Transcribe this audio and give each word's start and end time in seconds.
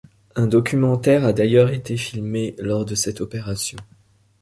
Un 0.35 0.47
documentaire 0.47 1.25
a 1.25 1.31
d'ailleurs 1.31 1.69
été 1.69 1.95
filmé 1.95 2.55
lors 2.57 2.85
de 2.85 2.95
cette 2.95 3.21
opération. 3.21 3.77